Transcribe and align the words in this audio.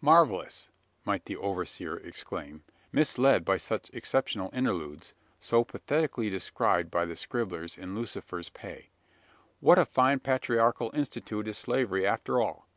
"Marvellous!" 0.00 0.68
might 1.04 1.24
the 1.24 1.36
observer 1.36 1.98
exclaim 1.98 2.62
misled 2.92 3.44
by 3.44 3.56
such 3.56 3.90
exceptional 3.92 4.48
interludes, 4.52 5.14
so 5.40 5.64
pathetically 5.64 6.30
described 6.30 6.92
by 6.92 7.04
the 7.04 7.16
scribblers 7.16 7.76
in 7.76 7.96
Lucifer's 7.96 8.50
pay 8.50 8.90
"what 9.58 9.80
a 9.80 9.84
fine 9.84 10.20
patriarchal 10.20 10.92
institution 10.92 11.48
is 11.50 11.58
slavery, 11.58 12.06
after 12.06 12.40
all! 12.40 12.68